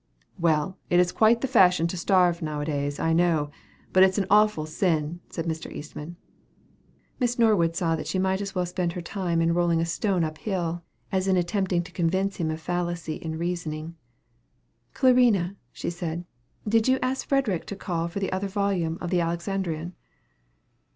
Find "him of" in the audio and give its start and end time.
12.37-12.59